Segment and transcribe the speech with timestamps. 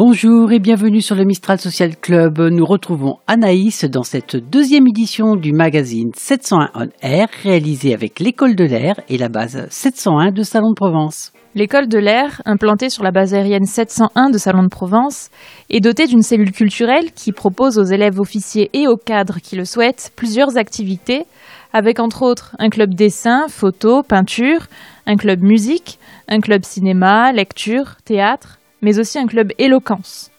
[0.00, 2.38] Bonjour et bienvenue sur le Mistral Social Club.
[2.38, 8.54] Nous retrouvons Anaïs dans cette deuxième édition du magazine 701 On Air réalisé avec l'école
[8.54, 11.32] de l'air et la base 701 de Salon de Provence.
[11.56, 15.30] L'école de l'air, implantée sur la base aérienne 701 de Salon de Provence,
[15.68, 19.64] est dotée d'une cellule culturelle qui propose aux élèves officiers et aux cadres qui le
[19.64, 21.24] souhaitent plusieurs activités,
[21.72, 24.68] avec entre autres un club dessin, photo, peinture,
[25.06, 30.30] un club musique, un club cinéma, lecture, théâtre, mais aussi un club éloquence.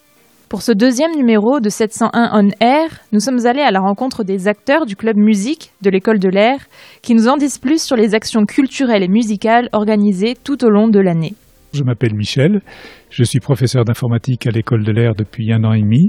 [0.48, 4.48] Pour ce deuxième numéro de 701 On Air, nous sommes allés à la rencontre des
[4.48, 6.58] acteurs du club musique de l'école de l'air
[7.02, 10.88] qui nous en disent plus sur les actions culturelles et musicales organisées tout au long
[10.88, 11.34] de l'année.
[11.72, 12.62] Je m'appelle Michel,
[13.10, 16.08] je suis professeur d'informatique à l'école de l'air depuis un an et demi.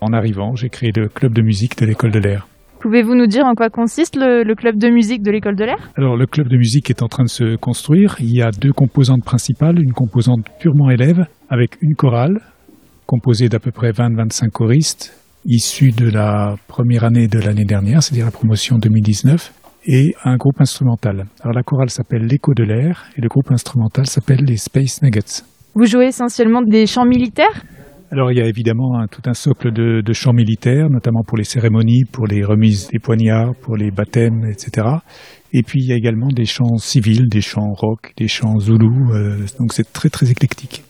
[0.00, 2.46] En arrivant, j'ai créé le club de musique de l'école de l'air.
[2.82, 5.92] Pouvez-vous nous dire en quoi consiste le, le club de musique de l'école de l'air?
[5.96, 8.16] Alors le club de musique est en train de se construire.
[8.18, 12.40] Il y a deux composantes principales, une composante purement élève avec une chorale
[13.06, 15.16] composée d'à peu près 20-25 choristes
[15.46, 19.52] issus de la première année de l'année dernière, c'est-à-dire la promotion 2019,
[19.86, 21.26] et un groupe instrumental.
[21.42, 25.42] Alors la chorale s'appelle l'écho de l'air et le groupe instrumental s'appelle les Space Nuggets.
[25.74, 27.62] Vous jouez essentiellement des chants militaires?
[28.12, 31.44] Alors il y a évidemment tout un socle de, de, chants militaires, notamment pour les
[31.44, 34.86] cérémonies, pour les remises des poignards, pour les baptêmes, etc.
[35.54, 39.12] Et puis il y a également des chants civils, des chants rock, des chants zoulous,
[39.14, 40.84] euh, donc c'est très très éclectique.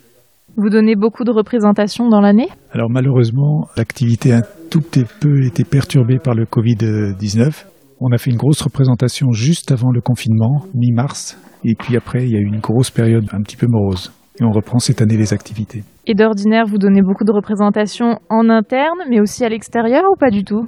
[0.56, 2.48] Vous donnez beaucoup de représentations dans l'année?
[2.72, 7.66] Alors malheureusement, l'activité a un tout petit peu été perturbée par le Covid-19.
[8.00, 12.32] On a fait une grosse représentation juste avant le confinement, mi-mars, et puis après il
[12.32, 14.12] y a eu une grosse période un petit peu morose.
[14.40, 15.84] Et on reprend cette année les activités.
[16.06, 20.30] Et d'ordinaire, vous donnez beaucoup de représentations en interne, mais aussi à l'extérieur ou pas
[20.30, 20.66] du tout?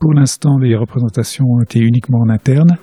[0.00, 2.76] Pour l'instant, les représentations ont été uniquement en interne,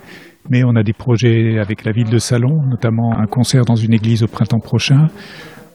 [0.50, 3.94] mais on a des projets avec la ville de Salon, notamment un concert dans une
[3.94, 5.08] église au printemps prochain.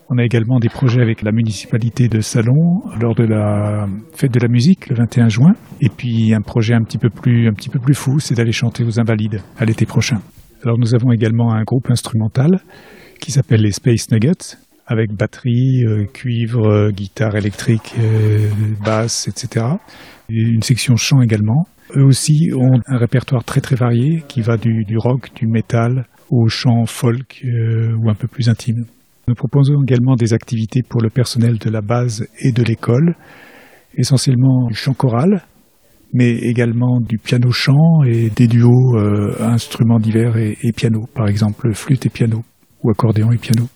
[0.08, 4.40] On a également des projets avec la municipalité de Salon lors de la fête de
[4.40, 5.52] la musique le 21 juin.
[5.80, 8.52] Et puis un projet un petit peu plus, un petit peu plus fou, c'est d'aller
[8.52, 10.18] chanter aux Invalides à l'été prochain.
[10.64, 12.58] Alors nous avons également un groupe instrumental
[13.18, 14.56] qui s'appelle les Space Nuggets,
[14.86, 18.48] avec batterie, euh, cuivre, euh, guitare électrique, euh,
[18.84, 19.66] basse, etc.
[20.30, 21.66] Et une section chant également.
[21.96, 26.48] Eux aussi ont un répertoire très très varié qui va du, rock, du métal au
[26.48, 28.84] chant folk ou un peu plus intime.
[29.28, 33.14] Nous proposons également des activités pour le personnel de la base et de l'école,
[33.96, 35.44] essentiellement du chant choral,
[36.12, 41.72] mais également du piano-chant et des duos euh, instruments divers et, et piano, par exemple
[41.72, 42.42] flûte et piano
[42.82, 43.68] ou accordéon et piano.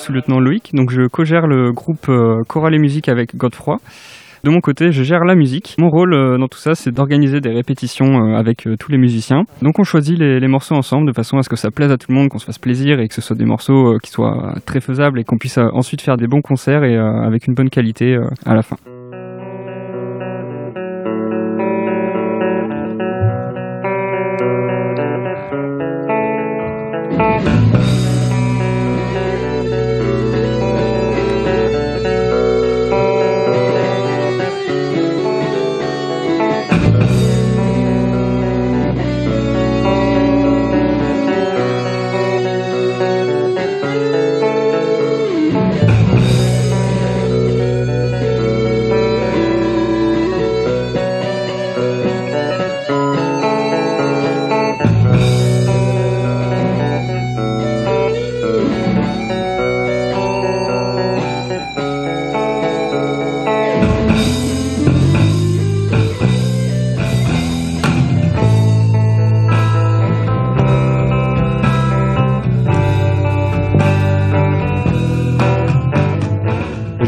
[0.00, 3.76] Sous-lieutenant Loïc, donc je co-gère le groupe euh, Chorale et Musique avec Godefroy.
[4.42, 5.74] De mon côté, je gère la musique.
[5.78, 9.42] Mon rôle euh, dans tout ça, c'est d'organiser des répétitions euh, avec tous les musiciens.
[9.60, 11.98] Donc on choisit les, les, morceaux ensemble de façon à ce que ça plaise à
[11.98, 14.54] tout le monde, qu'on se fasse plaisir et que ce soit des morceaux qui soient
[14.64, 18.16] très faisables et qu'on puisse ensuite faire des bons concerts et avec une bonne qualité
[18.46, 18.76] à la fin.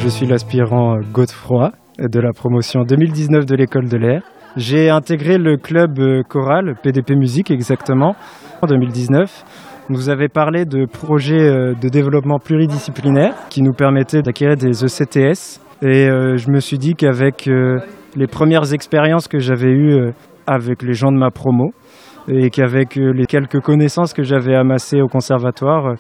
[0.02, 1.70] Je suis l'aspirant Godefroy
[2.00, 4.22] de la promotion 2019 de l'école de l'air.
[4.56, 8.16] J'ai intégré le club choral, PDP Musique exactement,
[8.62, 9.44] en 2019.
[9.90, 11.48] Vous avez parlé de projets
[11.80, 15.60] de développement pluridisciplinaire qui nous permettaient d'acquérir des ECTS.
[15.82, 17.48] Et je me suis dit qu'avec
[18.16, 20.10] les premières expériences que j'avais eues
[20.48, 21.70] avec les gens de ma promo,
[22.28, 25.94] et qu'avec les quelques connaissances que j'avais amassées au conservatoire,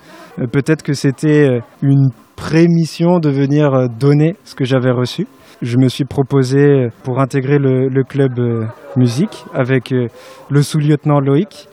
[0.52, 5.26] peut-être que c'était une prémission de venir donner ce que j'avais reçu.
[5.60, 8.40] Je me suis proposé pour intégrer le, le club
[8.96, 9.90] musique avec
[10.50, 11.68] le sous-lieutenant Loïc.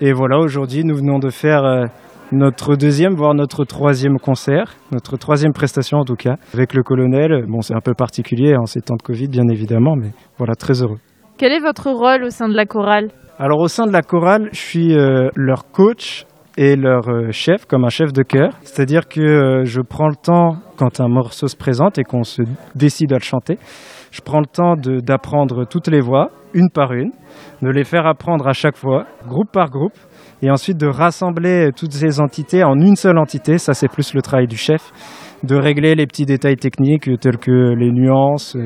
[0.00, 1.88] Et voilà, aujourd'hui, nous venons de faire
[2.30, 7.46] notre deuxième, voire notre troisième concert, notre troisième prestation en tout cas, avec le colonel.
[7.48, 10.82] Bon, c'est un peu particulier en ces temps de Covid, bien évidemment, mais voilà, très
[10.82, 10.98] heureux.
[11.38, 13.08] Quel est votre rôle au sein de la chorale?
[13.40, 16.26] Alors, au sein de la chorale, je suis euh, leur coach
[16.58, 18.50] et leur euh, chef, comme un chef de chœur.
[18.62, 22.42] C'est-à-dire que euh, je prends le temps, quand un morceau se présente et qu'on se
[22.74, 23.58] décide à le chanter,
[24.10, 27.12] je prends le temps d'apprendre toutes les voix, une par une,
[27.62, 29.96] de les faire apprendre à chaque fois, groupe par groupe,
[30.42, 34.22] et ensuite de rassembler toutes ces entités en une seule entité, ça c'est plus le
[34.22, 34.90] travail du chef,
[35.44, 38.56] de régler les petits détails techniques tels que les nuances,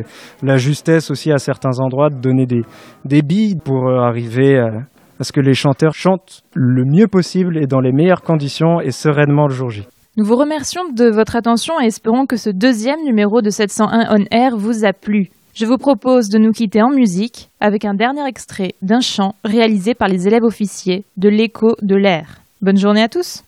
[0.43, 2.63] la justesse aussi à certains endroits, de donner des,
[3.05, 4.71] des billes pour euh, arriver à,
[5.23, 8.91] à ce que les chanteurs chantent le mieux possible et dans les meilleures conditions et
[8.91, 9.85] sereinement le jour J.
[10.17, 14.25] Nous vous remercions de votre attention et espérons que ce deuxième numéro de 701 On
[14.33, 15.29] Air vous a plu.
[15.55, 19.95] Je vous propose de nous quitter en musique avec un dernier extrait d'un chant réalisé
[19.95, 22.41] par les élèves officiers de l'écho de l'air.
[22.61, 23.45] Bonne journée à tous.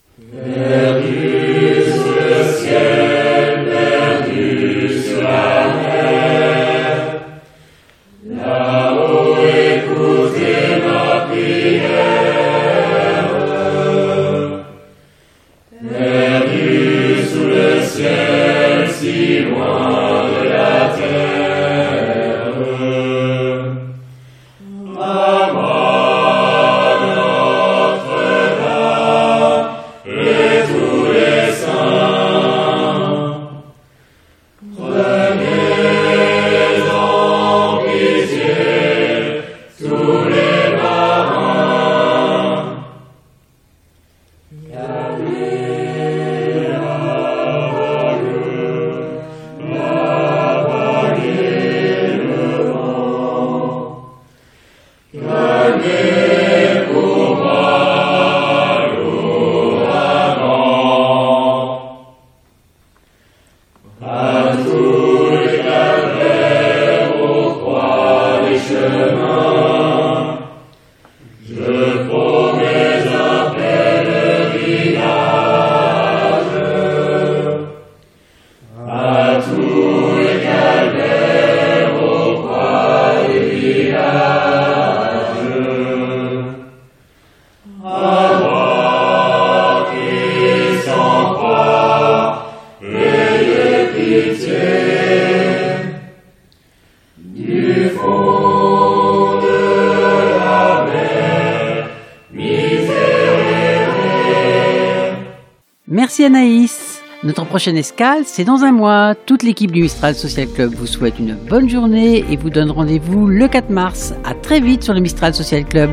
[105.86, 107.00] Merci Anaïs.
[107.22, 109.14] Notre prochaine escale, c'est dans un mois.
[109.14, 113.26] Toute l'équipe du Mistral Social Club vous souhaite une bonne journée et vous donne rendez-vous
[113.26, 114.12] le 4 mars.
[114.24, 115.90] À très vite sur le Mistral Social Club.